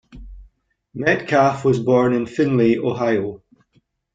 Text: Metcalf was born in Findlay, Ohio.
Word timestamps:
Metcalf 0.95 1.63
was 1.63 1.79
born 1.79 2.13
in 2.13 2.25
Findlay, 2.25 2.79
Ohio. 2.79 3.43